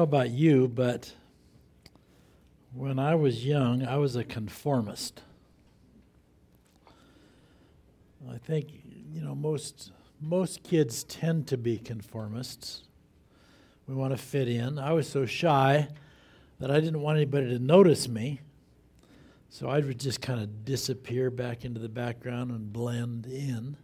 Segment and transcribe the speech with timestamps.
[0.00, 1.12] know about you, but
[2.72, 5.20] when I was young, I was a conformist.
[8.30, 8.68] I think
[9.12, 12.82] you know most most kids tend to be conformists.
[13.86, 14.78] We want to fit in.
[14.78, 15.88] I was so shy
[16.60, 18.40] that I didn't want anybody to notice me.
[19.50, 23.76] So I would just kind of disappear back into the background and blend in.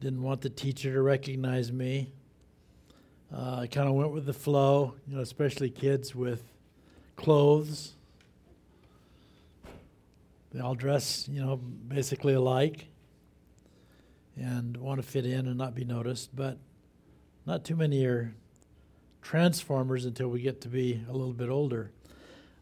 [0.00, 2.12] Didn't want the teacher to recognize me.
[3.32, 6.42] Uh, I kind of went with the flow, you know, especially kids with
[7.14, 7.92] clothes.
[10.52, 12.86] They all dress, you know, basically alike
[14.36, 16.58] and want to fit in and not be noticed, but
[17.46, 18.34] not too many are
[19.22, 21.92] transformers until we get to be a little bit older.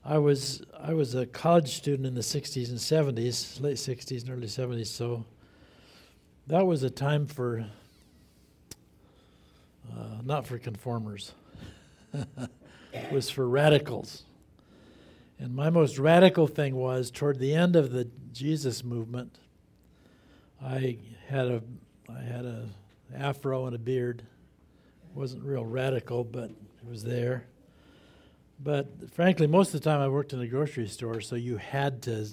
[0.04, 4.30] I was I was a college student in the 60s and 70s, late 60s and
[4.30, 5.24] early 70s, so
[6.46, 7.66] that was a time for
[9.96, 11.32] uh, not for conformers.
[12.12, 14.24] it was for radicals.
[15.38, 19.38] And my most radical thing was toward the end of the Jesus movement.
[20.62, 21.62] I had a
[22.08, 22.68] I had a
[23.14, 24.22] afro and a beard.
[25.14, 27.46] Wasn't real radical, but it was there.
[28.60, 32.02] But frankly, most of the time I worked in a grocery store, so you had
[32.02, 32.26] to,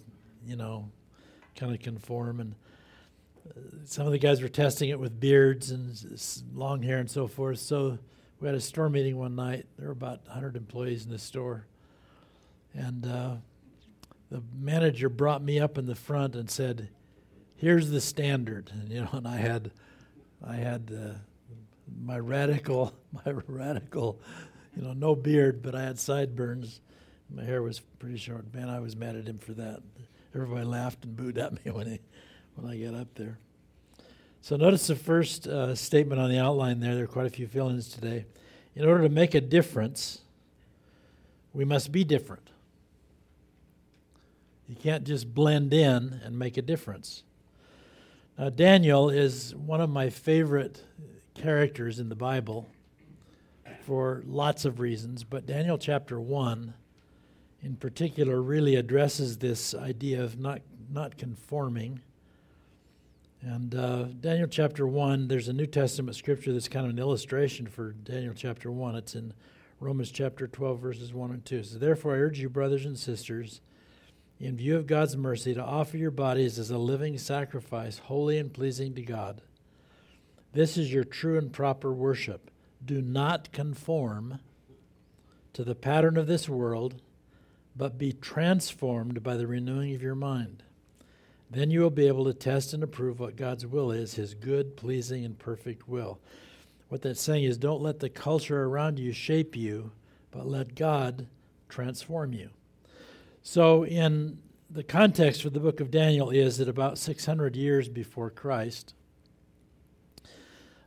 [0.45, 0.89] you know,
[1.55, 2.39] kind of conform.
[2.39, 2.55] And
[3.85, 5.95] some of the guys were testing it with beards and
[6.53, 7.59] long hair and so forth.
[7.59, 7.99] So
[8.39, 9.65] we had a store meeting one night.
[9.77, 11.67] There were about 100 employees in the store.
[12.73, 13.35] And uh,
[14.29, 16.89] the manager brought me up in the front and said,
[17.55, 19.71] "Here's the standard." And you know, and I had,
[20.45, 21.13] I had uh,
[22.03, 22.93] my radical,
[23.25, 24.19] my radical,
[24.75, 26.81] you know, no beard, but I had sideburns.
[27.33, 28.53] My hair was pretty short.
[28.53, 29.81] Man, I was mad at him for that.
[30.33, 31.99] Everybody laughed and booed at me when I,
[32.55, 33.37] when I get up there.
[34.41, 36.95] So notice the first uh, statement on the outline there.
[36.95, 38.25] There are quite a few fillings today.
[38.75, 40.21] In order to make a difference,
[41.53, 42.49] we must be different.
[44.67, 47.23] You can't just blend in and make a difference.
[48.37, 50.83] Now, Daniel is one of my favorite
[51.35, 52.67] characters in the Bible
[53.85, 56.73] for lots of reasons, but Daniel chapter 1
[57.61, 62.01] in particular really addresses this idea of not, not conforming.
[63.45, 67.67] And uh, Daniel chapter 1, there's a New Testament scripture that's kind of an illustration
[67.67, 68.95] for Daniel chapter 1.
[68.95, 69.35] It's in
[69.79, 71.61] Romans chapter 12, verses 1 and 2.
[71.61, 73.61] So, therefore, I urge you, brothers and sisters,
[74.39, 78.51] in view of God's mercy, to offer your bodies as a living sacrifice, holy and
[78.51, 79.43] pleasing to God.
[80.53, 82.49] This is your true and proper worship.
[82.83, 84.39] Do not conform
[85.53, 86.99] to the pattern of this world,
[87.75, 90.63] but be transformed by the renewing of your mind.
[91.49, 94.75] Then you will be able to test and approve what God's will is, his good,
[94.75, 96.19] pleasing, and perfect will.
[96.89, 99.91] What that's saying is don't let the culture around you shape you,
[100.31, 101.27] but let God
[101.69, 102.49] transform you.
[103.41, 104.39] So, in
[104.69, 108.93] the context for the book of Daniel is that about 600 years before Christ,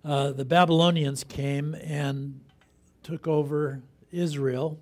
[0.04, 2.40] uh, the Babylonians came and
[3.02, 4.78] took over Israel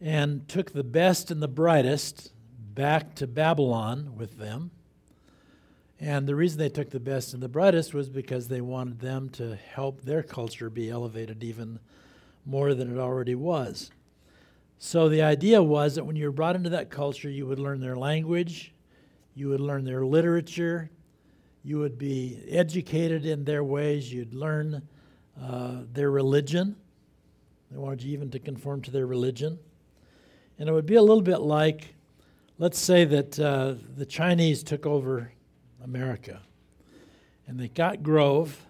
[0.00, 2.32] and took the best and the brightest
[2.74, 4.70] back to Babylon with them.
[6.00, 9.28] And the reason they took the best and the brightest was because they wanted them
[9.30, 11.78] to help their culture be elevated even
[12.44, 13.92] more than it already was.
[14.78, 17.80] So the idea was that when you were brought into that culture, you would learn
[17.80, 18.74] their language,
[19.34, 20.90] you would learn their literature,
[21.62, 24.82] you would be educated in their ways, you'd learn
[25.40, 26.74] uh, their religion.
[27.70, 29.58] They wanted you even to conform to their religion.
[30.58, 31.94] And it would be a little bit like,
[32.62, 35.32] let's say that uh, the Chinese took over
[35.82, 36.40] America
[37.48, 38.64] and they got Grove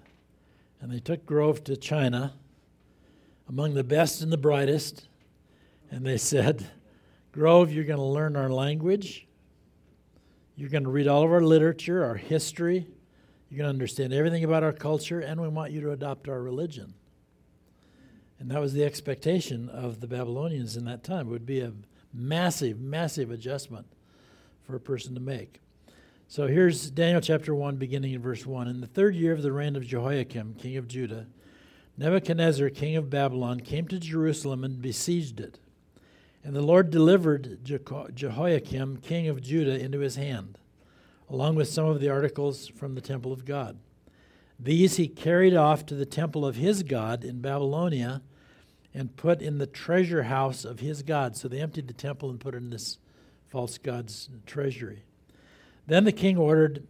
[0.80, 2.32] and they took Grove to China
[3.50, 5.08] among the best and the brightest
[5.90, 6.66] and they said,
[7.32, 9.26] Grove, you're going to learn our language.
[10.56, 12.86] You're going to read all of our literature, our history.
[13.50, 16.40] You're going to understand everything about our culture, and we want you to adopt our
[16.40, 16.94] religion.
[18.38, 21.26] And that was the expectation of the Babylonians in that time.
[21.26, 21.74] It would be a
[22.12, 23.86] massive, massive adjustment
[24.62, 25.60] for a person to make.
[26.28, 28.66] So here's Daniel chapter 1, beginning in verse 1.
[28.68, 31.26] In the third year of the reign of Jehoiakim, king of Judah,
[31.98, 35.58] Nebuchadnezzar, king of Babylon, came to Jerusalem and besieged it.
[36.42, 40.58] And the Lord delivered Jehoiakim, king of Judah, into his hand,
[41.28, 43.78] along with some of the articles from the temple of God.
[44.58, 48.22] These he carried off to the temple of his God in Babylonia
[48.94, 51.36] and put in the treasure house of his God.
[51.36, 52.98] So they emptied the temple and put it in this
[53.48, 55.04] false god's treasury.
[55.86, 56.86] Then the king ordered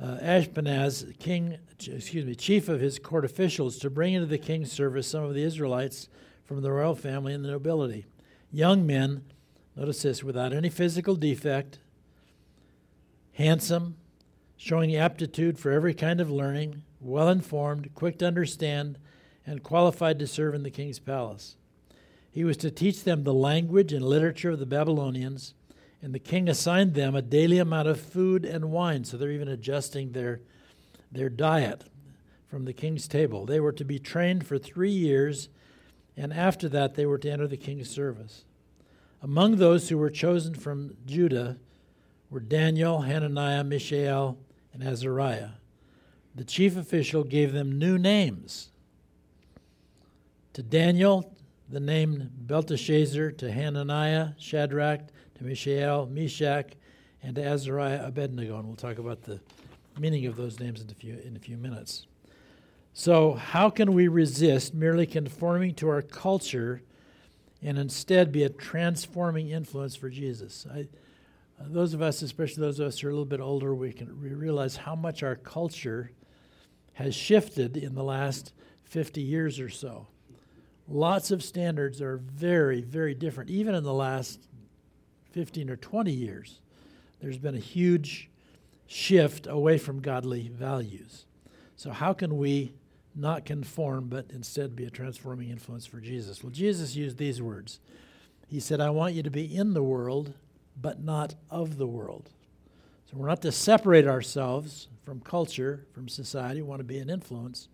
[0.00, 4.72] uh, Ashpenaz, king, excuse me, chief of his court officials, to bring into the king's
[4.72, 6.08] service some of the Israelites
[6.44, 8.06] from the royal family and the nobility.
[8.50, 9.24] Young men,
[9.76, 11.78] notice this, without any physical defect,
[13.34, 13.96] handsome,
[14.56, 18.98] showing aptitude for every kind of learning, well informed, quick to understand,
[19.50, 21.56] and qualified to serve in the king's palace.
[22.30, 25.54] He was to teach them the language and literature of the Babylonians,
[26.00, 29.48] and the king assigned them a daily amount of food and wine, so they're even
[29.48, 30.40] adjusting their,
[31.10, 31.82] their diet
[32.46, 33.44] from the king's table.
[33.44, 35.48] They were to be trained for three years,
[36.16, 38.44] and after that, they were to enter the king's service.
[39.20, 41.58] Among those who were chosen from Judah
[42.30, 44.38] were Daniel, Hananiah, Mishael,
[44.72, 45.54] and Azariah.
[46.36, 48.69] The chief official gave them new names.
[50.54, 51.32] To Daniel,
[51.68, 55.00] the name Belteshazzar, to Hananiah, Shadrach,
[55.36, 56.72] to Mishael, Meshach,
[57.22, 58.58] and to Azariah, Abednego.
[58.58, 59.40] And we'll talk about the
[59.96, 62.08] meaning of those names in a few, in a few minutes.
[62.92, 66.82] So, how can we resist merely conforming to our culture
[67.62, 70.66] and instead be a transforming influence for Jesus?
[70.68, 70.88] I,
[71.60, 74.20] those of us, especially those of us who are a little bit older, we can
[74.20, 76.10] we realize how much our culture
[76.94, 80.08] has shifted in the last 50 years or so.
[80.90, 83.48] Lots of standards are very, very different.
[83.48, 84.40] Even in the last
[85.30, 86.60] 15 or 20 years,
[87.20, 88.28] there's been a huge
[88.88, 91.26] shift away from godly values.
[91.76, 92.74] So, how can we
[93.14, 96.42] not conform, but instead be a transforming influence for Jesus?
[96.42, 97.78] Well, Jesus used these words
[98.48, 100.34] He said, I want you to be in the world,
[100.76, 102.30] but not of the world.
[103.08, 106.62] So, we're not to separate ourselves from culture, from society.
[106.62, 107.68] We want to be an influence.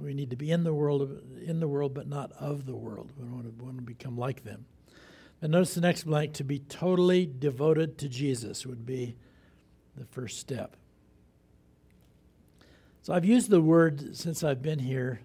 [0.00, 3.12] We need to be in the world, in the world, but not of the world.
[3.18, 4.64] We to, want to become like them.
[5.42, 9.16] And notice the next blank to be totally devoted to Jesus would be
[9.96, 10.76] the first step.
[13.02, 15.20] So I've used the word since I've been here,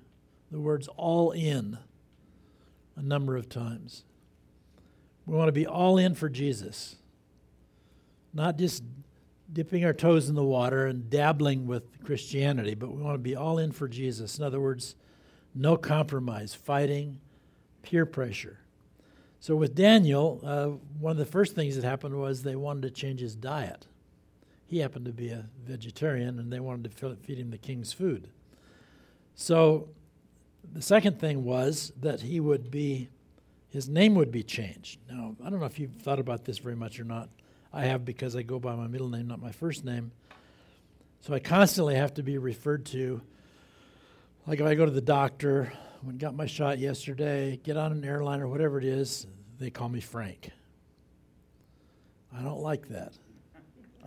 [0.52, 1.78] the words all in,
[2.98, 4.04] a number of times.
[5.26, 6.98] We want to be all in for Jesus,
[8.34, 8.84] not just
[9.56, 13.38] dipping our toes in the water and dabbling with Christianity, but we want to be
[13.38, 14.38] all in for Jesus.
[14.38, 14.96] In other words,
[15.56, 17.22] no compromise, fighting
[17.82, 18.60] peer pressure.
[19.40, 20.66] So with Daniel, uh,
[21.00, 23.88] one of the first things that happened was they wanted to change his diet.
[24.66, 28.28] He happened to be a vegetarian, and they wanted to feed him the king's food.
[29.36, 29.88] So
[30.74, 33.08] the second thing was that he would be,
[33.70, 35.00] his name would be changed.
[35.10, 37.30] Now, I don't know if you've thought about this very much or not.
[37.76, 40.14] I have because I go by my middle name, not my first name.
[41.20, 43.22] So I constantly have to be referred to,
[44.48, 48.06] like if I go to the doctor, when got my shot yesterday, get on an
[48.06, 49.28] airline or whatever it is,
[49.60, 50.52] they call me Frank.
[52.34, 53.12] I don't like that.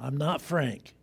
[0.00, 0.94] I'm not Frank.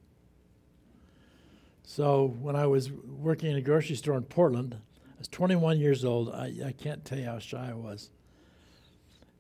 [1.84, 6.04] So when I was working in a grocery store in Portland, I was 21 years
[6.04, 6.32] old.
[6.32, 8.10] I, I can't tell you how shy I was.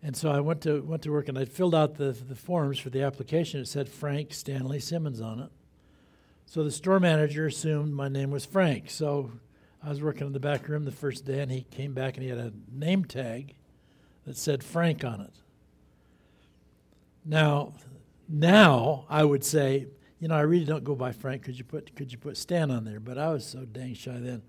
[0.05, 2.77] And so I went to went to work and I filled out the the forms
[2.77, 3.59] for the application.
[3.59, 5.49] It said Frank Stanley Simmons on it.
[6.45, 8.91] So the store manager assumed my name was Frank.
[8.91, 9.31] So
[9.83, 12.23] I was working in the back room the first day, and he came back and
[12.23, 13.55] he had a name tag
[14.27, 15.33] that said Frank on it.
[17.25, 17.73] Now,
[18.29, 19.87] now I would say,
[20.19, 21.41] you know, I really don't go by Frank.
[21.41, 22.99] Could you put could you put Stan on there?
[22.99, 24.43] But I was so dang shy then,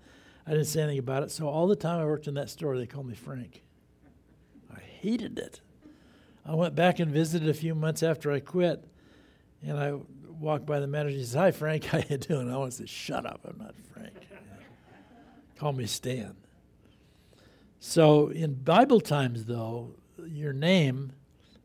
[0.45, 1.31] I didn't say anything about it.
[1.31, 3.63] So all the time I worked in that store, they called me Frank.
[5.01, 5.61] Hated it.
[6.45, 8.83] I went back and visited a few months after I quit,
[9.61, 9.93] and I
[10.39, 11.17] walked by the manager.
[11.17, 11.83] He says, "Hi, Frank.
[11.85, 13.41] How you doing?" I say, "Shut up.
[13.47, 14.13] I'm not Frank.
[15.57, 16.35] Call me Stan."
[17.79, 19.95] So in Bible times, though,
[20.25, 21.11] your name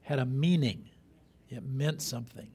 [0.03, 0.91] had a meaning.
[1.49, 2.49] It meant something.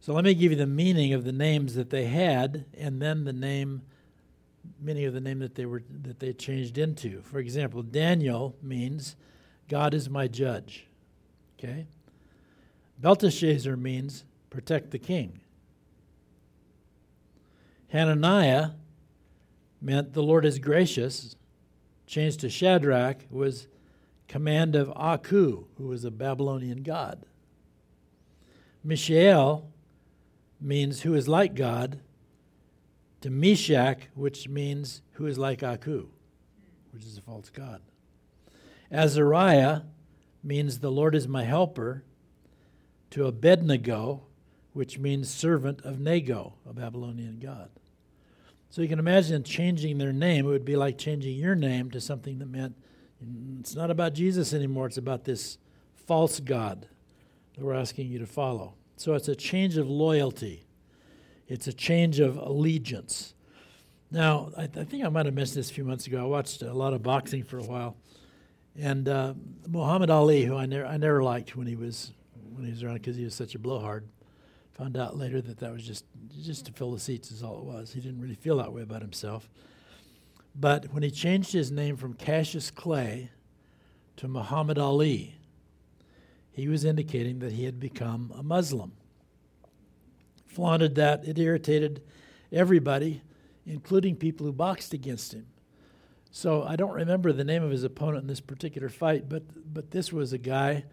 [0.00, 3.24] So let me give you the meaning of the names that they had, and then
[3.24, 3.82] the name,
[4.80, 7.22] meaning of the name that they were that they changed into.
[7.22, 9.16] For example, Daniel means
[9.70, 10.88] God is my judge.
[11.56, 11.86] Okay.
[12.98, 15.40] Belteshazzar means protect the king.
[17.90, 18.70] Hananiah
[19.80, 21.36] meant the Lord is gracious.
[22.06, 23.68] Changed to Shadrach was
[24.26, 27.24] command of Aku, who was a Babylonian god.
[28.82, 29.70] Mishael
[30.60, 32.00] means who is like God,
[33.20, 36.08] to Meshach, which means who is like Aku,
[36.92, 37.80] which is a false god.
[38.92, 39.82] Azariah
[40.42, 42.04] means the Lord is my helper,
[43.10, 44.22] to Abednego,
[44.72, 47.70] which means servant of Nego, a Babylonian god.
[48.70, 50.46] So you can imagine changing their name.
[50.46, 52.76] It would be like changing your name to something that meant
[53.58, 55.58] it's not about Jesus anymore, it's about this
[56.06, 56.86] false God
[57.54, 58.74] that we're asking you to follow.
[58.96, 60.66] So it's a change of loyalty,
[61.48, 63.34] it's a change of allegiance.
[64.12, 66.20] Now, I, th- I think I might have mentioned this a few months ago.
[66.20, 67.96] I watched a lot of boxing for a while.
[68.80, 69.34] And uh,
[69.68, 72.12] Muhammad Ali, who I never I never liked when he was
[72.54, 74.08] when he was around because he was such a blowhard,
[74.72, 76.06] found out later that that was just
[76.42, 77.92] just to fill the seats is all it was.
[77.92, 79.50] He didn't really feel that way about himself.
[80.54, 83.30] But when he changed his name from Cassius Clay
[84.16, 85.36] to Muhammad Ali,
[86.50, 88.92] he was indicating that he had become a Muslim.
[90.46, 92.02] Flaunted that, it irritated
[92.50, 93.22] everybody,
[93.66, 95.46] including people who boxed against him.
[96.30, 99.90] So I don't remember the name of his opponent in this particular fight, but, but
[99.90, 100.84] this was a guy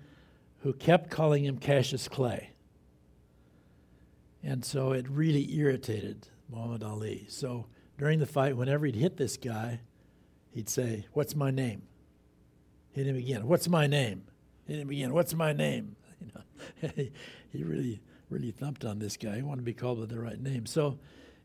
[0.60, 2.51] who kept calling him Cassius Clay.
[4.44, 7.25] And so it really irritated Muhammad Ali.
[7.29, 7.65] So
[7.98, 9.82] during the fight, whenever he'd hit this guy,
[10.51, 11.84] he'd say, What's my name?
[12.91, 13.48] Hit him again.
[13.48, 14.24] What's my name?
[14.65, 15.13] Hit him again.
[15.13, 15.96] What's my name?
[16.20, 16.89] You know,
[17.53, 18.01] he really,
[18.32, 19.36] really thumped on this guy.
[19.36, 20.65] He wanted to be called by the right name.
[20.65, 20.98] So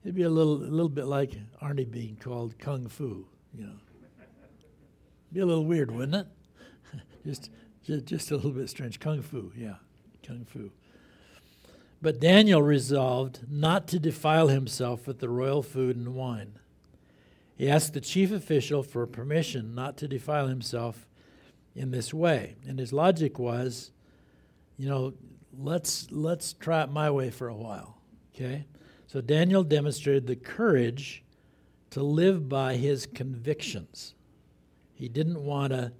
[0.03, 3.27] it'd be a little, a little bit like Arnie being called Kung Fu.
[3.57, 3.73] You know,
[5.33, 6.27] be a little weird, wouldn't it?
[7.27, 7.51] just,
[7.85, 9.01] just, just a little bit strange.
[9.01, 9.77] Kung Fu, yeah,
[10.23, 10.71] Kung Fu.
[12.01, 16.59] But Daniel resolved not to defile himself with the royal food and wine.
[17.57, 21.07] He asked the chief official for permission not to defile himself
[21.77, 22.57] in this way.
[22.67, 23.93] And his logic was,
[24.77, 25.15] you know,
[25.57, 27.99] let's let's try it my way for a while.
[28.35, 28.67] Okay?
[29.07, 31.22] So Daniel demonstrated the courage
[31.93, 34.15] to live by his convictions.
[34.95, 35.93] He didn't want to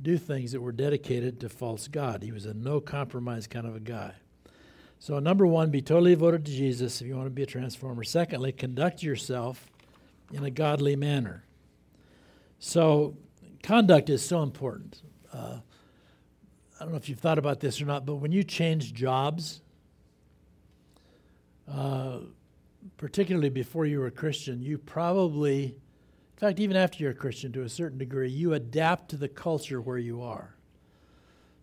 [0.00, 2.22] do things that were dedicated to false God.
[2.22, 4.14] He was a no compromise kind of a guy.
[5.00, 8.04] So, number one, be totally devoted to Jesus if you want to be a transformer.
[8.04, 9.66] Secondly, conduct yourself
[10.32, 11.44] in a godly manner.
[12.60, 13.16] So,
[13.62, 15.02] conduct is so important.
[15.32, 15.58] Uh,
[16.78, 19.62] I don't know if you've thought about this or not, but when you change jobs,
[21.68, 22.18] uh,
[22.96, 27.52] particularly before you were a Christian, you probably, in fact, even after you're a Christian
[27.52, 30.54] to a certain degree, you adapt to the culture where you are.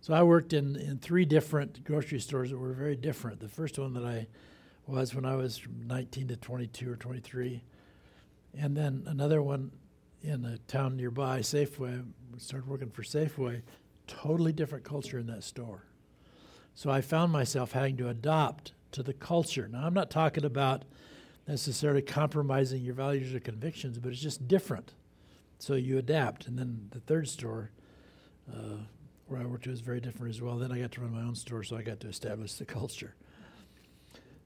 [0.02, 3.40] So I worked in, in three different grocery stores that were very different.
[3.40, 4.28] The first one that I
[4.88, 7.64] was when I was from 19 to 22 or 23.
[8.58, 9.72] And then another one
[10.24, 12.04] in a town nearby, Safeway.
[12.38, 13.62] Started working for Safeway.
[14.08, 15.86] Totally different culture in that store.
[16.74, 19.68] So I found myself having to adopt to the culture.
[19.72, 20.84] Now, I'm not talking about
[21.48, 24.94] necessarily compromising your values or convictions, but it's just different.
[25.60, 26.48] So you adapt.
[26.48, 27.72] And then the third store,
[28.52, 28.78] uh,
[29.28, 30.58] where I worked was very different as well.
[30.58, 33.16] Then I got to run my own store, so I got to establish the culture.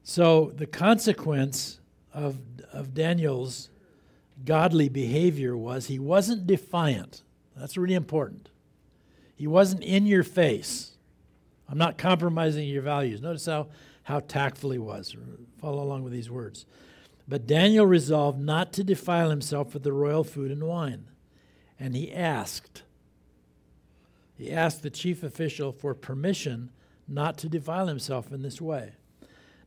[0.02, 1.80] So the consequence
[2.14, 2.38] of,
[2.72, 3.70] of Daniel's
[4.44, 7.22] godly behavior was he wasn't defiant.
[7.56, 8.48] That's really important.
[9.34, 10.92] He wasn't in your face.
[11.68, 13.20] I'm not compromising your values.
[13.20, 13.68] Notice how,
[14.06, 15.16] how tactful he was.
[15.60, 16.64] Follow along with these words.
[17.26, 21.06] But Daniel resolved not to defile himself with the royal food and wine.
[21.80, 22.84] And he asked,
[24.38, 26.70] he asked the chief official for permission
[27.08, 28.92] not to defile himself in this way.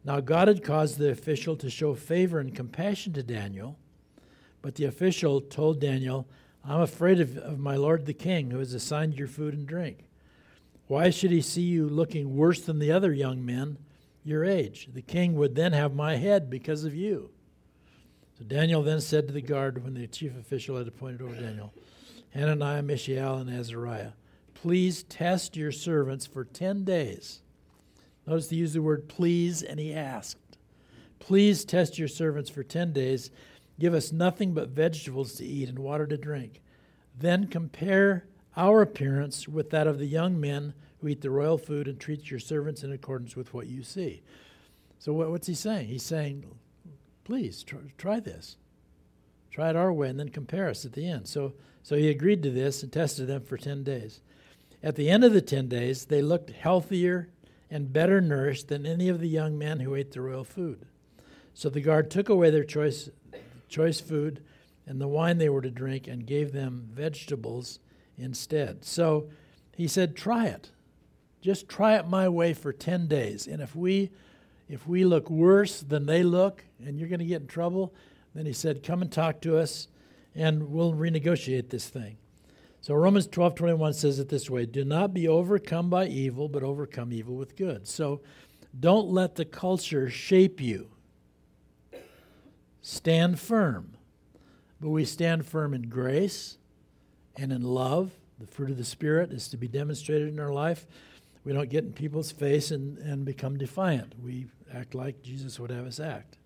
[0.05, 3.77] Now, God had caused the official to show favor and compassion to Daniel,
[4.62, 6.25] but the official told Daniel,
[6.63, 10.05] I'm afraid of, of my lord the king, who has assigned your food and drink.
[10.88, 13.77] Why should he see you looking worse than the other young men
[14.23, 14.89] your age?
[14.93, 17.31] The king would then have my head because of you.
[18.38, 21.73] So Daniel then said to the guard, when the chief official had appointed over Daniel,
[22.33, 24.11] Hananiah, Mishael, and Azariah,
[24.61, 27.41] Please test your servants for 10 days.
[28.27, 30.57] Notice he used the word please, and he asked,
[31.19, 33.31] Please test your servants for 10 days.
[33.79, 36.61] Give us nothing but vegetables to eat and water to drink.
[37.17, 41.87] Then compare our appearance with that of the young men who eat the royal food
[41.87, 44.21] and treat your servants in accordance with what you see.
[44.97, 45.87] So, what's he saying?
[45.87, 46.45] He's saying,
[47.23, 48.57] Please try, try this.
[49.51, 51.27] Try it our way and then compare us at the end.
[51.27, 51.53] So,
[51.83, 54.21] so he agreed to this and tested them for 10 days.
[54.81, 57.29] At the end of the 10 days, they looked healthier
[57.69, 60.87] and better nourished than any of the young men who ate the royal food.
[61.53, 63.09] So the guard took away their choice,
[63.67, 64.43] choice food
[64.87, 67.77] and the wine they were to drink and gave them vegetables
[68.19, 68.83] instead.
[68.83, 69.29] So
[69.75, 70.71] he said, Try it.
[71.41, 73.47] Just try it my way for 10 days.
[73.47, 74.11] And if we
[74.67, 77.93] if we look worse than they look and you're going to get in trouble,
[78.35, 79.88] then he said, Come and talk to us
[80.35, 82.17] and we'll renegotiate this thing.
[82.81, 86.63] So Romans 12 21 says it this way Do not be overcome by evil, but
[86.63, 87.88] overcome evil with good.
[87.88, 88.21] So
[88.79, 90.89] don't let the culture shape you.
[92.81, 93.95] Stand firm.
[94.79, 96.57] But we stand firm in grace
[97.38, 98.12] and in love.
[98.39, 100.86] The fruit of the Spirit is to be demonstrated in our life.
[101.43, 104.13] We don't get in people's face and, and become defiant.
[104.24, 106.38] We act like Jesus would have us act.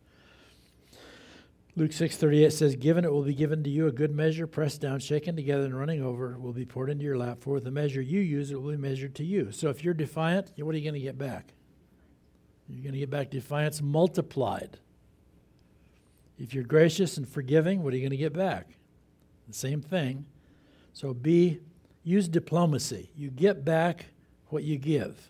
[1.76, 5.00] Luke 6:38 says, "Given it will be given to you a good measure, pressed down,
[5.00, 7.40] shaken together, and running over, will be poured into your lap.
[7.42, 10.52] For the measure you use, it will be measured to you." So if you're defiant,
[10.58, 11.54] what are you going to get back?
[12.70, 14.78] You're going to get back defiance multiplied.
[16.38, 18.78] If you're gracious and forgiving, what are you going to get back?
[19.48, 20.26] The same thing.
[20.94, 21.60] So be
[22.04, 23.10] use diplomacy.
[23.16, 24.06] You get back
[24.50, 25.30] what you give.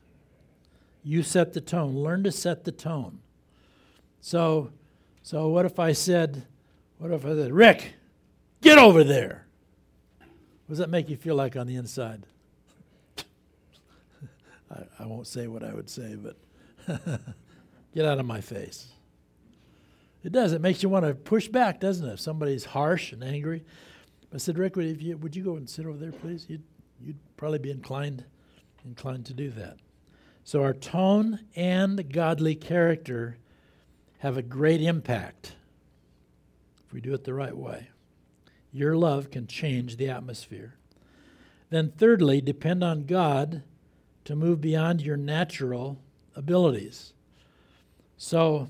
[1.04, 1.96] You set the tone.
[1.96, 3.20] Learn to set the tone.
[4.22, 4.72] So
[5.24, 6.46] so what if I said,
[6.98, 7.94] what if I said, Rick,
[8.62, 9.48] get over there?
[10.66, 12.26] What does that make you feel like on the inside?
[14.70, 16.36] I, I won't say what I would say, but
[17.96, 18.90] get out of my face.
[20.26, 20.52] It does.
[20.52, 22.14] It makes you want to push back, doesn't it?
[22.14, 23.64] If somebody's harsh and angry.
[24.34, 26.48] I said, Rick, would you, would you go and sit over there, please?
[26.50, 26.64] You'd,
[27.00, 28.26] you'd probably be inclined,
[28.84, 29.78] inclined to do that.
[30.44, 33.38] So our tone and godly character
[34.20, 35.56] have a great impact
[36.86, 37.90] if we do it the right way.
[38.72, 40.74] Your love can change the atmosphere.
[41.70, 43.62] Then, thirdly, depend on God
[44.26, 46.00] to move beyond your natural
[46.36, 47.14] abilities.
[48.18, 48.70] So,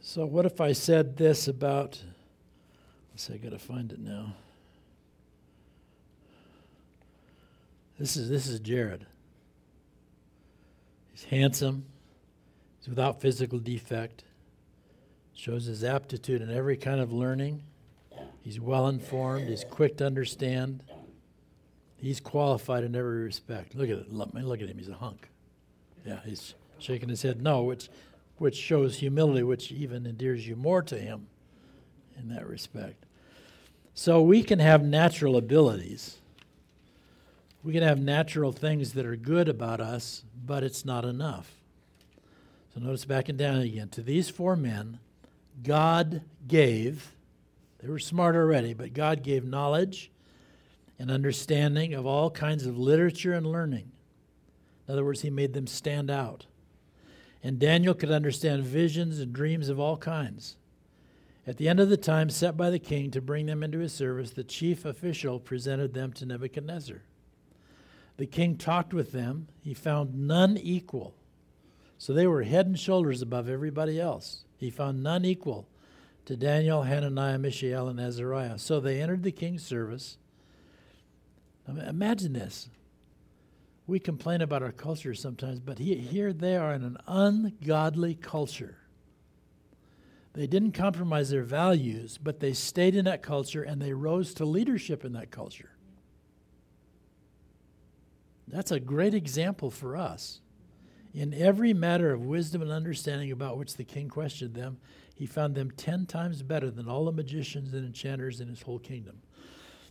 [0.00, 2.02] so what if I said this about?
[3.16, 4.34] See, I got to find it now.
[7.98, 9.06] This is this is Jared.
[11.12, 11.84] He's handsome.
[12.78, 14.24] He's without physical defect,
[15.34, 17.62] shows his aptitude in every kind of learning.
[18.40, 20.82] He's well informed, he's quick to understand.
[21.96, 23.76] He's qualified in every respect.
[23.76, 24.12] Look at it.
[24.12, 24.78] Look at him.
[24.78, 25.28] He's a hunk.
[26.04, 27.88] Yeah, he's shaking his head no, which,
[28.38, 31.28] which shows humility, which even endears you more to him
[32.18, 33.04] in that respect.
[33.94, 36.16] So we can have natural abilities.
[37.62, 41.52] We can have natural things that are good about us, but it's not enough.
[42.74, 43.88] So notice back and down again.
[43.90, 44.98] To these four men,
[45.62, 47.12] God gave,
[47.80, 50.10] they were smart already, but God gave knowledge
[50.98, 53.92] and understanding of all kinds of literature and learning.
[54.86, 56.46] In other words, He made them stand out.
[57.42, 60.56] And Daniel could understand visions and dreams of all kinds.
[61.46, 63.92] At the end of the time set by the king to bring them into his
[63.92, 67.02] service, the chief official presented them to Nebuchadnezzar.
[68.16, 69.48] The king talked with them.
[69.60, 71.14] He found none equal
[72.02, 74.44] so they were head and shoulders above everybody else.
[74.56, 75.68] He found none equal
[76.24, 78.58] to Daniel, Hananiah, Mishael, and Azariah.
[78.58, 80.18] So they entered the king's service.
[81.68, 82.68] imagine this.
[83.86, 88.78] We complain about our culture sometimes, but he, here they are in an ungodly culture.
[90.34, 94.44] They didn't compromise their values, but they stayed in that culture and they rose to
[94.44, 95.70] leadership in that culture.
[98.48, 100.40] That's a great example for us.
[101.14, 104.78] In every matter of wisdom and understanding about which the king questioned them,
[105.14, 108.78] he found them ten times better than all the magicians and enchanters in his whole
[108.78, 109.20] kingdom.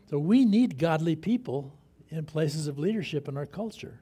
[0.09, 1.73] So we need godly people
[2.09, 4.01] in places of leadership in our culture.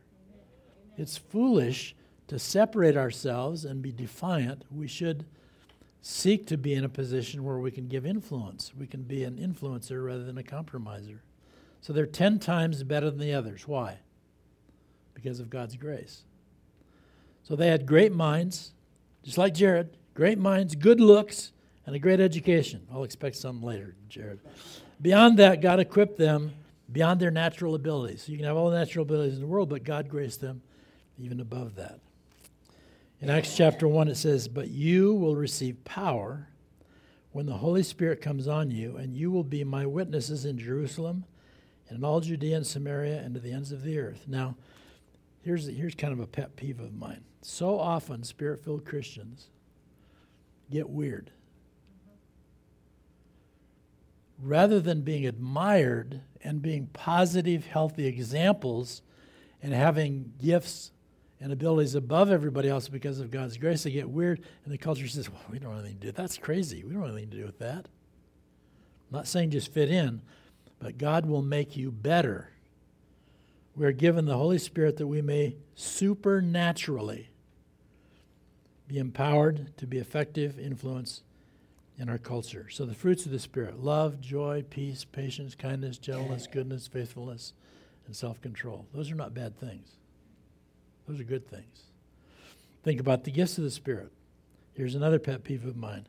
[0.98, 1.96] It's foolish
[2.28, 4.64] to separate ourselves and be defiant.
[4.72, 5.26] We should
[6.02, 8.72] seek to be in a position where we can give influence.
[8.78, 11.24] We can be an influencer rather than a compromiser.
[11.82, 13.68] So they're 10 times better than the others.
[13.68, 14.00] Why?
[15.14, 16.24] Because of God's grace.
[17.44, 18.74] So they had great minds,
[19.24, 21.52] just like Jared, great minds, good looks,
[21.86, 22.86] and a great education.
[22.92, 24.40] I'll expect some later, Jared.
[25.02, 26.52] Beyond that, God equipped them
[26.92, 28.24] beyond their natural abilities.
[28.24, 30.62] So you can have all the natural abilities in the world, but God graced them
[31.18, 32.00] even above that.
[33.22, 36.48] In Acts chapter 1, it says, But you will receive power
[37.32, 41.26] when the Holy Spirit comes on you, and you will be my witnesses in Jerusalem
[41.90, 44.24] and in all Judea and Samaria and to the ends of the earth.
[44.28, 44.56] Now,
[45.42, 47.26] here's, here's kind of a pet peeve of mine.
[47.42, 49.48] So often, spirit filled Christians
[50.72, 51.32] get weird.
[54.42, 59.02] Rather than being admired and being positive, healthy examples
[59.62, 60.92] and having gifts
[61.42, 65.08] and abilities above everybody else because of God's grace, they get weird, and the culture
[65.08, 66.84] says, Well, we don't want anything to do That's crazy.
[66.84, 67.86] We don't want anything to do with that.
[67.86, 70.22] I'm not saying just fit in,
[70.80, 72.50] but God will make you better
[73.80, 77.30] we are given the Holy Spirit that we may supernaturally
[78.90, 81.24] be empowered to be effective influence
[81.98, 82.68] in our culture.
[82.70, 87.54] So the fruits of the Spirit love, joy, peace, patience, kindness, gentleness, goodness, faithfulness,
[88.06, 88.86] and self control.
[88.94, 89.96] Those are not bad things,
[91.10, 91.86] those are good things.
[92.84, 94.12] Think about the gifts of the Spirit.
[94.76, 96.08] Here's another pet peeve of mine.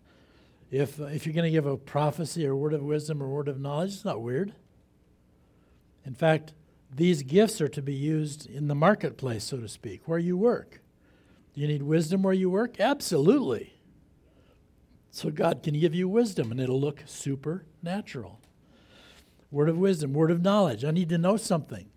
[0.70, 3.48] If, uh, if you're going to give a prophecy or word of wisdom or word
[3.48, 4.52] of knowledge, it's not weird.
[6.04, 6.52] In fact,
[6.94, 10.80] these gifts are to be used in the marketplace, so to speak, where you work.
[11.54, 12.78] Do you need wisdom where you work?
[12.78, 13.72] Absolutely.
[15.10, 18.38] So God can give you wisdom and it'll look supernatural.
[19.50, 20.84] Word of wisdom, word of knowledge.
[20.84, 21.88] I need to know something.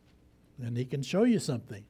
[0.64, 1.84] And He can show you something.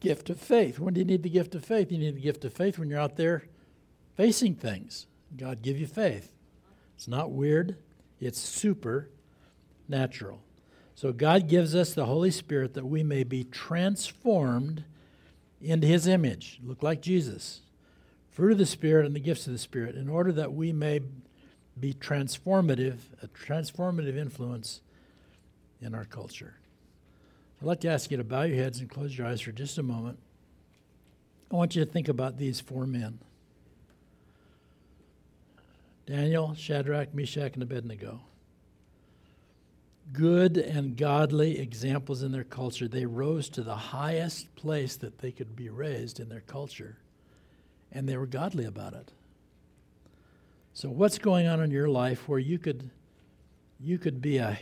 [0.00, 0.78] Gift of faith.
[0.78, 1.90] When do you need the gift of faith?
[1.90, 3.44] You need the gift of faith when you're out there
[4.16, 5.06] facing things.
[5.36, 6.32] God give you faith.
[6.96, 7.76] It's not weird,
[8.20, 10.40] it's supernatural.
[10.94, 14.84] So God gives us the Holy Spirit that we may be transformed
[15.60, 17.60] into his image, look like Jesus.
[18.30, 21.00] Fruit of the Spirit and the gifts of the Spirit, in order that we may
[21.78, 24.80] be transformative, a transformative influence
[25.80, 26.54] in our culture.
[27.60, 29.78] I'd like to ask you to bow your heads and close your eyes for just
[29.78, 30.18] a moment.
[31.50, 33.18] I want you to think about these four men
[36.06, 38.20] Daniel, Shadrach, Meshach, and Abednego.
[40.10, 42.88] Good and godly examples in their culture.
[42.88, 46.96] They rose to the highest place that they could be raised in their culture,
[47.92, 49.12] and they were godly about it.
[50.72, 52.90] So, what's going on in your life where you could,
[53.78, 54.58] you could be a,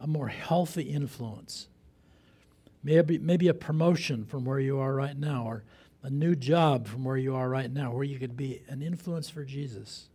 [0.00, 1.68] a more healthy influence?
[2.88, 5.62] Maybe, maybe a promotion from where you are right now, or
[6.02, 9.28] a new job from where you are right now, where you could be an influence
[9.28, 10.08] for Jesus.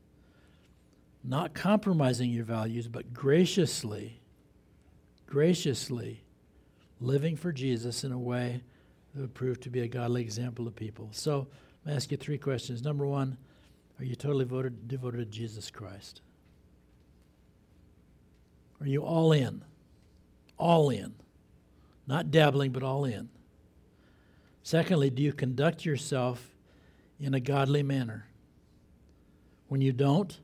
[1.24, 4.22] Not compromising your values, but graciously,
[5.28, 6.24] graciously
[7.00, 8.64] living for Jesus in a way
[9.14, 11.10] that would prove to be a godly example to people.
[11.12, 12.82] So, I'm going to ask you three questions.
[12.82, 13.38] Number one,
[14.00, 16.22] are you totally voted, devoted to Jesus Christ?
[18.82, 19.64] Are you all in?
[20.58, 21.14] All in.
[22.08, 23.30] Not dabbling, but all in.
[24.64, 26.56] Secondly, do you conduct yourself
[27.20, 28.28] in a godly manner?
[29.68, 30.38] When you don't,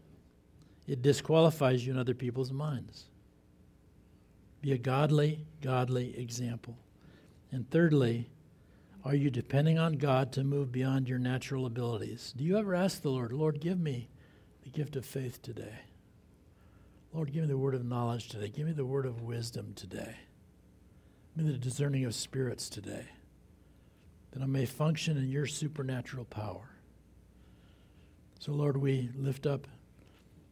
[0.88, 3.06] it disqualifies you in other people's minds.
[4.62, 6.78] Be a godly, godly example.
[7.52, 8.30] And thirdly,
[9.06, 12.34] are you depending on God to move beyond your natural abilities?
[12.36, 14.10] Do you ever ask the Lord, Lord, give me
[14.64, 15.80] the gift of faith today?
[17.14, 18.50] Lord, give me the word of knowledge today.
[18.50, 20.16] Give me the word of wisdom today.
[21.40, 23.06] Me the discerning of spirits today,
[24.32, 26.70] that I may function in your supernatural power.
[28.40, 29.66] So, Lord, we lift up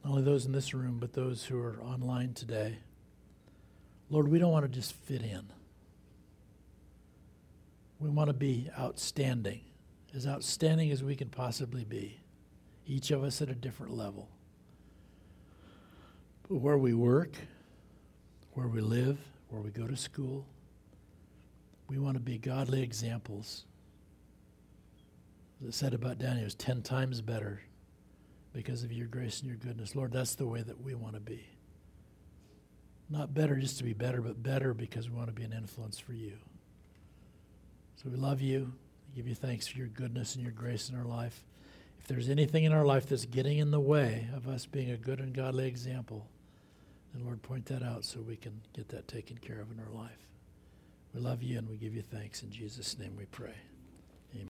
[0.02, 2.78] not only those in this room, but those who are online today.
[4.10, 5.52] Lord, we don't want to just fit in.
[8.00, 9.66] We want to be outstanding,
[10.16, 12.22] as outstanding as we can possibly be,
[12.86, 14.30] each of us at a different level.
[16.48, 17.34] But where we work,
[18.54, 19.18] where we live,
[19.50, 20.46] where we go to school,
[21.88, 23.64] we want to be godly examples.
[25.62, 27.62] As I said about Daniel, was 10 times better
[28.54, 29.96] because of your grace and your goodness.
[29.96, 31.48] Lord, that's the way that we want to be.
[33.10, 35.98] Not better just to be better, but better because we want to be an influence
[35.98, 36.34] for you.
[37.96, 38.74] So we love you.
[39.10, 41.44] We give you thanks for your goodness and your grace in our life.
[42.00, 44.98] If there's anything in our life that's getting in the way of us being a
[44.98, 46.28] good and godly example,
[47.14, 49.92] then Lord, point that out so we can get that taken care of in our
[49.92, 50.27] life.
[51.14, 52.44] We love you and we give you thanks.
[52.44, 53.56] In Jesus' name we pray.